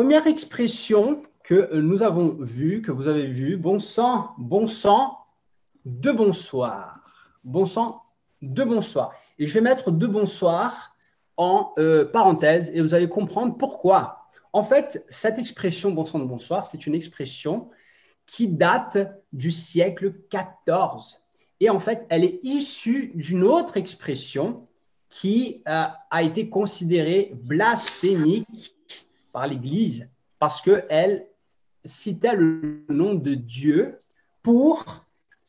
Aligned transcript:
Première 0.00 0.26
expression 0.26 1.22
que 1.44 1.76
nous 1.76 2.02
avons 2.02 2.28
vue, 2.28 2.80
que 2.80 2.90
vous 2.90 3.06
avez 3.06 3.26
vue, 3.26 3.60
bon 3.60 3.80
sang, 3.80 4.30
bon 4.38 4.66
sang, 4.66 5.18
de 5.84 6.10
bonsoir. 6.10 7.04
Bon 7.44 7.66
sang, 7.66 8.00
de 8.40 8.64
bonsoir. 8.64 9.12
Et 9.38 9.46
je 9.46 9.52
vais 9.52 9.60
mettre 9.60 9.90
de 9.90 10.06
bonsoir 10.06 10.96
en 11.36 11.74
euh, 11.78 12.06
parenthèse 12.06 12.70
et 12.74 12.80
vous 12.80 12.94
allez 12.94 13.10
comprendre 13.10 13.58
pourquoi. 13.58 14.24
En 14.54 14.62
fait, 14.62 15.04
cette 15.10 15.38
expression 15.38 15.90
bon 15.90 16.06
sang 16.06 16.18
de 16.18 16.24
bonsoir, 16.24 16.64
c'est 16.64 16.86
une 16.86 16.94
expression 16.94 17.68
qui 18.24 18.48
date 18.48 18.96
du 19.34 19.50
siècle 19.50 20.14
XIV. 20.32 21.20
Et 21.60 21.68
en 21.68 21.78
fait, 21.78 22.06
elle 22.08 22.24
est 22.24 22.40
issue 22.42 23.12
d'une 23.14 23.44
autre 23.44 23.76
expression 23.76 24.66
qui 25.10 25.62
euh, 25.68 25.84
a 26.10 26.22
été 26.22 26.48
considérée 26.48 27.32
blasphémique 27.34 28.79
par 29.32 29.46
l'Église 29.46 30.08
parce 30.38 30.60
qu'elle 30.60 31.26
citait 31.84 32.34
le 32.34 32.84
nom 32.88 33.14
de 33.14 33.34
Dieu 33.34 33.96
pour 34.42 34.84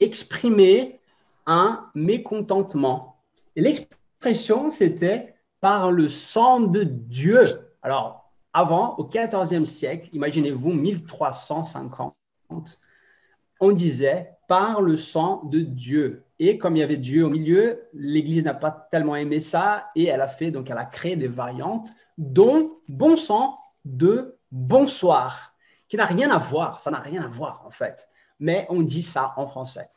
exprimer 0.00 1.00
un 1.46 1.90
mécontentement. 1.94 3.16
Et 3.56 3.60
l'expression, 3.60 4.70
c'était 4.70 5.34
par 5.60 5.92
le 5.92 6.08
sang 6.08 6.60
de 6.60 6.82
Dieu. 6.84 7.40
Alors, 7.82 8.30
avant, 8.52 8.94
au 8.96 9.04
XIVe 9.04 9.64
siècle, 9.64 10.08
imaginez-vous, 10.12 10.72
1350, 10.72 12.14
on 13.60 13.72
disait 13.72 14.32
par 14.48 14.80
le 14.80 14.96
sang 14.96 15.42
de 15.44 15.60
Dieu. 15.60 16.24
Et 16.38 16.58
comme 16.58 16.76
il 16.76 16.80
y 16.80 16.82
avait 16.82 16.96
Dieu 16.96 17.24
au 17.24 17.30
milieu, 17.30 17.82
l'Église 17.92 18.44
n'a 18.44 18.54
pas 18.54 18.88
tellement 18.90 19.14
aimé 19.14 19.38
ça 19.38 19.90
et 19.94 20.06
elle 20.06 20.22
a 20.22 20.28
fait, 20.28 20.50
donc 20.50 20.70
elle 20.70 20.78
a 20.78 20.86
créé 20.86 21.14
des 21.14 21.28
variantes, 21.28 21.88
dont 22.18 22.72
bon 22.88 23.16
sang 23.16 23.58
de 23.84 24.36
bonsoir, 24.50 25.54
qui 25.88 25.96
n'a 25.96 26.06
rien 26.06 26.30
à 26.30 26.38
voir, 26.38 26.80
ça 26.80 26.90
n'a 26.90 27.00
rien 27.00 27.22
à 27.22 27.28
voir 27.28 27.62
en 27.66 27.70
fait, 27.70 28.08
mais 28.38 28.66
on 28.68 28.82
dit 28.82 29.02
ça 29.02 29.32
en 29.36 29.46
français. 29.46 29.88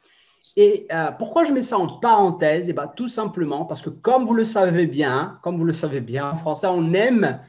Et 0.58 0.88
euh, 0.92 1.12
pourquoi 1.12 1.46
je 1.46 1.54
mets 1.54 1.62
ça 1.62 1.78
en 1.78 1.88
parenthèse? 1.88 2.68
Eh 2.68 2.74
bien, 2.74 2.88
tout 2.88 3.08
simplement 3.08 3.66
parce 3.66 3.82
que 3.82 3.90
comme 3.90 4.26
vous 4.26 4.34
le 4.34 4.44
savez 4.44 4.88
bien, 4.88 5.40
comme 5.42 5.58
vous 5.58 5.64
le 5.64 5.74
savez 5.74 6.02
bien, 6.02 6.32
en 6.32 6.36
français, 6.36 6.68
on 6.68 6.94
aime 6.94 7.40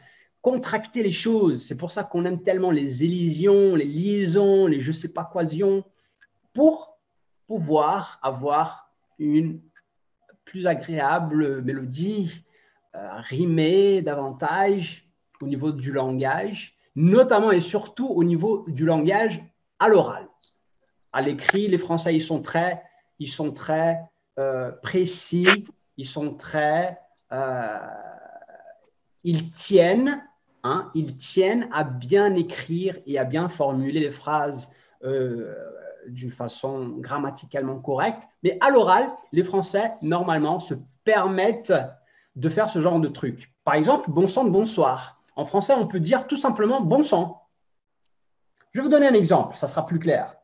contracter 0.40 1.02
les 1.02 1.10
choses. 1.10 1.64
C'est 1.64 1.76
pour 1.76 1.90
ça 1.90 2.04
qu'on 2.04 2.24
aime 2.24 2.42
tellement 2.42 2.70
les 2.70 3.02
élisions, 3.02 3.74
les 3.74 3.86
liaisons, 3.86 4.66
les 4.66 4.78
je 4.78 4.92
sais 4.92 5.12
pas 5.12 5.24
quoi 5.24 5.42
pour 6.52 6.98
pouvoir 7.46 8.20
avoir 8.22 8.92
une 9.18 9.60
plus 10.44 10.66
agréable 10.66 11.62
mélodie, 11.62 12.44
euh, 12.94 13.08
rimer 13.22 14.02
davantage 14.02 15.03
au 15.40 15.46
niveau 15.46 15.72
du 15.72 15.92
langage, 15.92 16.76
notamment 16.96 17.50
et 17.50 17.60
surtout 17.60 18.08
au 18.08 18.24
niveau 18.24 18.64
du 18.68 18.84
langage 18.84 19.42
à 19.78 19.88
l'oral. 19.88 20.26
À 21.12 21.22
l'écrit, 21.22 21.68
les 21.68 21.78
Français, 21.78 22.14
ils 22.14 22.22
sont 22.22 22.42
très, 22.42 22.82
ils 23.18 23.30
sont 23.30 23.52
très 23.52 24.00
euh, 24.38 24.70
précis, 24.82 25.46
ils 25.96 26.06
sont 26.06 26.34
très... 26.34 26.98
Euh, 27.32 27.78
ils 29.22 29.50
tiennent, 29.50 30.22
hein, 30.62 30.90
ils 30.94 31.16
tiennent 31.16 31.68
à 31.72 31.82
bien 31.84 32.34
écrire 32.34 32.98
et 33.06 33.18
à 33.18 33.24
bien 33.24 33.48
formuler 33.48 34.00
les 34.00 34.10
phrases 34.10 34.68
euh, 35.04 35.54
d'une 36.08 36.30
façon 36.30 36.88
grammaticalement 36.98 37.80
correcte. 37.80 38.22
Mais 38.42 38.58
à 38.60 38.70
l'oral, 38.70 39.08
les 39.32 39.44
Français, 39.44 39.84
normalement, 40.02 40.60
se 40.60 40.74
permettent 41.04 41.72
de 42.36 42.48
faire 42.48 42.68
ce 42.70 42.80
genre 42.80 43.00
de 43.00 43.08
truc. 43.08 43.52
Par 43.64 43.74
exemple, 43.74 44.10
bon 44.10 44.28
sang 44.28 44.44
bonsoir. 44.44 45.20
En 45.36 45.44
français, 45.44 45.74
on 45.74 45.86
peut 45.86 46.00
dire 46.00 46.26
tout 46.26 46.36
simplement 46.36 46.80
bon 46.80 47.04
sang. 47.04 47.42
Je 48.72 48.80
vais 48.80 48.84
vous 48.84 48.90
donner 48.90 49.06
un 49.06 49.14
exemple, 49.14 49.56
ça 49.56 49.68
sera 49.68 49.86
plus 49.86 49.98
clair. 49.98 50.36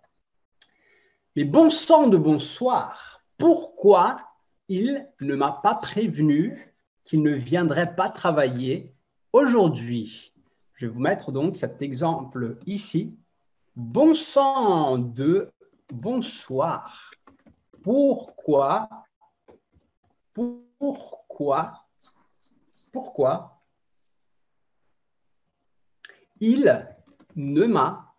Mais 1.36 1.44
bon 1.44 1.70
sang 1.70 2.08
de 2.08 2.16
bonsoir, 2.16 3.22
pourquoi 3.38 4.20
il 4.68 5.08
ne 5.20 5.34
m'a 5.34 5.52
pas 5.52 5.74
prévenu 5.74 6.74
qu'il 7.04 7.22
ne 7.22 7.32
viendrait 7.32 7.94
pas 7.94 8.08
travailler 8.08 8.94
aujourd'hui? 9.32 10.32
Je 10.74 10.86
vais 10.86 10.92
vous 10.92 11.00
mettre 11.00 11.32
donc 11.32 11.56
cet 11.56 11.82
exemple 11.82 12.56
ici. 12.66 13.16
Bon 13.76 14.14
sang 14.14 14.98
de 14.98 15.52
bonsoir. 15.92 17.10
Pourquoi 17.82 18.88
Pourquoi 20.34 21.86
Pourquoi 22.92 23.59
il 26.40 26.86
ne 27.36 27.64
m'a 27.66 28.14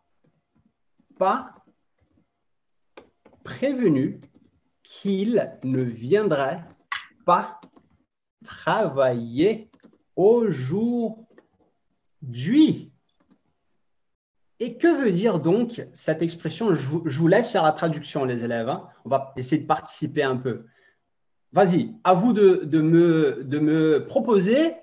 pas 1.18 1.52
prévenu 3.44 4.20
qu'il 4.84 5.52
ne 5.64 5.82
viendrait 5.82 6.64
pas 7.26 7.60
travailler 8.44 9.70
aujourd'hui. 10.16 11.22
Et 14.60 14.78
que 14.78 15.04
veut 15.04 15.12
dire 15.12 15.40
donc 15.40 15.88
cette 15.96 16.22
expression? 16.22 16.76
Je 16.76 16.88
vous, 16.88 17.28
laisse 17.28 17.50
faire 17.50 17.64
la 17.64 17.72
traduction, 17.72 18.26
les 18.26 18.46
élèves. 18.46 18.70
Hein. 18.70 18.88
On 19.06 19.10
va 19.10 19.34
essayer 19.38 19.62
de 19.62 19.68
participer 19.68 20.22
un 20.22 20.38
peu. 20.38 20.66
Vas-y, 21.52 21.96
à 22.04 22.14
vous 22.14 22.32
de, 22.34 22.82
me, 22.82 23.44
de 23.44 23.60
me 23.60 24.06
proposer 24.06 24.76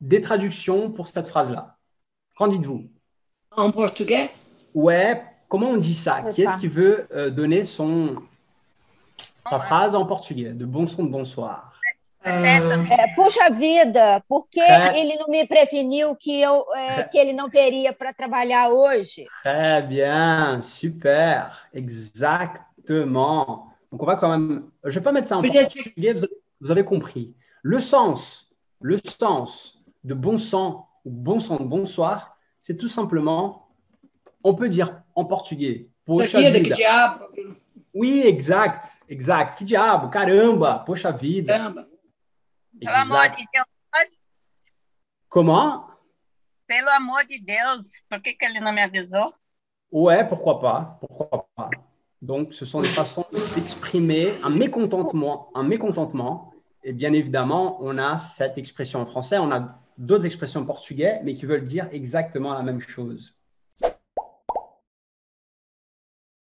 des 0.00 0.20
traductions 0.20 0.92
pour 0.92 1.08
cette 1.08 1.26
phrase-là. 1.26 1.77
Qu'en 2.38 2.46
dites-vous? 2.46 2.84
En 3.56 3.72
portugais? 3.72 4.30
Ouais, 4.72 5.24
comment 5.48 5.70
on 5.70 5.76
dit 5.76 5.94
ça? 5.94 6.22
Qui 6.30 6.42
est-ce 6.42 6.56
qui 6.58 6.68
veut 6.68 7.08
euh, 7.12 7.30
donner 7.30 7.64
son, 7.64 8.14
sa 9.50 9.58
phrase 9.58 9.96
en 9.96 10.06
portugais? 10.06 10.50
De 10.50 10.64
bon 10.64 10.86
son 10.86 11.02
de 11.02 11.10
bonsoir. 11.10 11.72
É, 12.24 12.30
é, 12.30 13.14
puxa 13.16 13.50
vida, 13.50 14.22
por 14.28 14.48
que 14.48 14.60
é. 14.60 15.00
ele 15.00 15.16
não 15.16 15.28
me 15.28 15.46
preveniu 15.46 16.14
que, 16.14 16.42
eu, 16.42 16.64
é, 16.74 17.02
que 17.04 17.18
ele 17.18 17.32
não 17.32 17.48
veria 17.48 17.92
para 17.92 18.12
trabalhar 18.12 18.70
hoje? 18.70 19.26
Très 19.42 19.82
bien, 19.82 20.60
super, 20.62 21.68
exactement. 21.72 23.72
Donc 23.90 24.02
on 24.02 24.06
va 24.06 24.16
quand 24.16 24.28
même, 24.28 24.70
je 24.84 24.98
vais 24.98 25.02
pas 25.02 25.12
mettre 25.12 25.28
ça 25.28 25.38
en 25.38 25.42
portugais, 25.42 26.12
vous 26.12 26.24
avez, 26.24 26.36
vous 26.60 26.70
avez 26.70 26.84
compris. 26.84 27.34
Le 27.62 27.80
sens, 27.80 28.50
le 28.80 28.98
sens 29.04 29.78
de 30.04 30.14
bon 30.14 30.38
sang 30.38 30.87
bon 31.04 31.40
sang 31.40 31.56
bonsoir, 31.60 32.36
c'est 32.60 32.76
tout 32.76 32.88
simplement, 32.88 33.68
on 34.44 34.54
peut 34.54 34.68
dire 34.68 35.02
en 35.14 35.24
portugais, 35.24 35.88
poxa 36.04 36.50
vida. 36.50 37.20
Oui, 37.94 38.22
exact, 38.24 38.86
exact. 39.08 39.58
Que 39.58 39.64
diabo, 39.64 40.08
caramba, 40.08 40.84
poxa 40.86 41.10
vida. 41.10 41.58
Caramba. 41.58 41.86
Pelo 42.80 42.94
amor 42.94 43.28
de 43.30 43.44
Deus. 43.52 43.64
Comment? 45.28 45.84
Pelo 46.66 46.88
amor 46.90 47.24
de 47.28 47.38
Deus, 47.38 48.02
por 48.08 48.20
que, 48.20 48.34
que 48.34 48.46
ele 48.46 48.60
não 48.60 48.72
me 48.72 48.82
avisou? 48.82 49.32
Ouais, 49.90 50.22
pourquoi 50.28 50.60
pas, 50.60 50.98
pourquoi 51.00 51.48
pas. 51.56 51.70
Donc, 52.20 52.54
ce 52.54 52.64
sont 52.64 52.80
des 52.80 52.88
façons 53.00 53.24
d'exprimer 53.32 54.34
un 54.42 54.50
mécontentement, 54.50 55.50
un 55.54 55.62
mécontentement. 55.62 56.52
Et 56.88 56.94
bien 56.94 57.12
évidemment, 57.12 57.76
on 57.82 57.98
a 57.98 58.18
cette 58.18 58.56
expression 58.56 59.00
en 59.00 59.04
français, 59.04 59.36
on 59.36 59.52
a 59.52 59.78
d'autres 59.98 60.24
expressions 60.24 60.64
portugais, 60.64 61.20
mais 61.22 61.34
qui 61.34 61.44
veulent 61.44 61.66
dire 61.66 61.86
exactement 61.92 62.54
la 62.54 62.62
même 62.62 62.80
chose. 62.80 63.37